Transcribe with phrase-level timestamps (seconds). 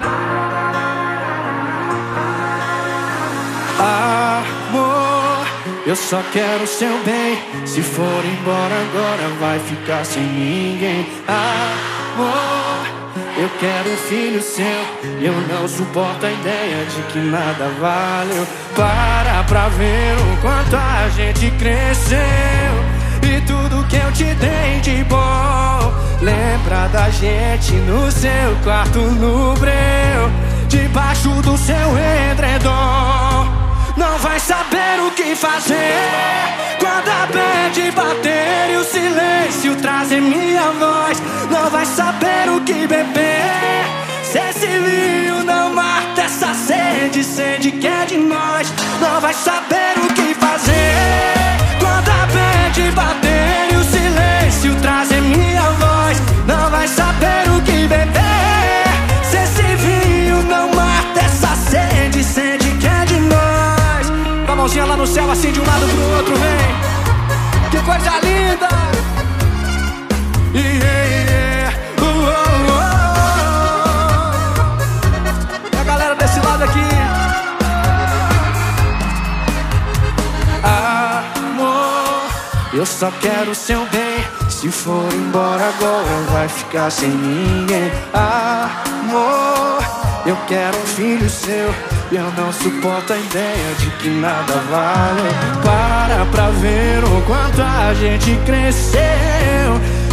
[0.00, 0.14] Amor,
[5.86, 7.38] eu só quero seu bem.
[7.66, 11.04] Se for embora agora, vai ficar sem ninguém.
[11.26, 12.86] Amor,
[13.36, 14.64] eu quero um filho seu.
[15.20, 18.46] Eu não suporto a ideia de que nada valeu.
[18.76, 22.18] Para pra ver o quanto a gente cresceu.
[27.08, 30.30] Da gente no seu quarto no breu.
[30.68, 31.74] Debaixo do seu
[32.30, 33.46] edredom.
[33.96, 35.96] Não vai saber o que fazer
[36.78, 42.86] Quando a bad bater e o silêncio trazer minha voz Não vai saber o que
[42.86, 43.84] beber
[44.22, 49.94] Se esse vinho não mata essa sede Sede que é de nós Não vai saber
[49.96, 50.37] o que
[64.98, 66.58] no céu, assim de um lado pro outro, vem.
[67.70, 68.68] Que coisa linda!
[70.52, 71.72] Yeah, yeah.
[72.00, 72.98] Uh, uh, uh.
[75.72, 76.80] E a galera desse lado aqui.
[80.64, 82.30] Amor,
[82.72, 84.26] eu só quero seu bem.
[84.50, 87.92] Se for embora agora, vai ficar sem ninguém.
[88.12, 89.78] Amor,
[90.26, 91.72] eu quero um filho seu.
[92.10, 95.28] Eu não suporto a ideia de que nada vale.
[95.62, 99.00] Para pra ver o quanto a gente cresceu.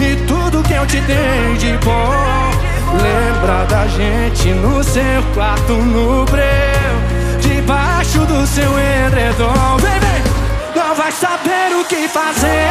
[0.00, 2.52] E tudo que eu te dei de bom
[3.00, 6.42] Lembra da gente no seu quarto no breu.
[7.40, 9.92] Debaixo do seu edredom vem!
[10.74, 12.68] Não vai saber o que fazer.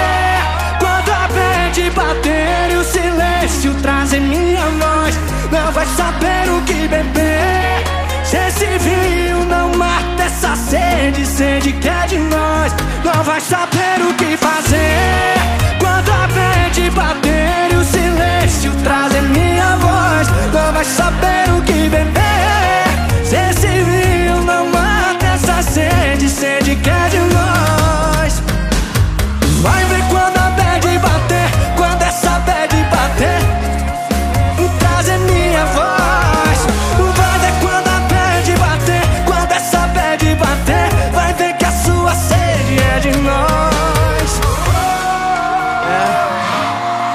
[0.80, 5.18] Quando a mente bater e o silêncio trazer minha voz.
[5.52, 7.31] Não vai saber o que beber
[8.38, 12.74] esse vinho não mata essa sede Sede que é de nós.
[13.04, 13.71] Não vai saber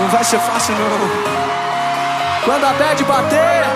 [0.07, 2.45] não vai ser fácil não.
[2.45, 3.67] Quando a bad bater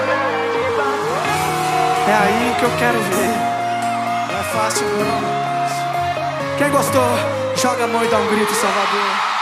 [2.06, 3.34] É aí que eu quero ver.
[4.30, 6.56] Não é fácil não.
[6.56, 7.02] Quem gostou,
[7.56, 9.39] joga a mão e dá um grito, Salvador